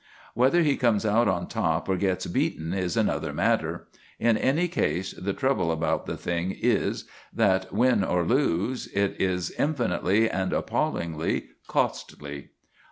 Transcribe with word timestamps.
Whether 0.33 0.63
he 0.63 0.77
comes 0.77 1.05
out 1.05 1.27
on 1.27 1.45
top 1.45 1.87
or 1.87 1.95
gets 1.95 2.25
beaten 2.25 2.73
is 2.73 2.97
another 2.97 3.31
matter; 3.31 3.87
in 4.17 4.35
any 4.35 4.67
case, 4.67 5.11
the 5.13 5.31
trouble 5.31 5.71
about 5.71 6.07
the 6.07 6.17
thing 6.17 6.57
is 6.59 7.05
that, 7.31 7.71
win 7.71 8.03
or 8.03 8.23
lose, 8.25 8.87
it 8.95 9.15
is 9.21 9.51
infinitely 9.59 10.27
and 10.27 10.53
appallingly 10.53 11.49
costly. 11.67 12.47